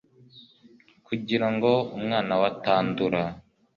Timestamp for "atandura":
2.53-3.21